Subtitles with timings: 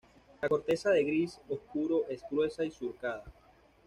[0.41, 3.23] La corteza de gris oscuro es gruesa y surcada.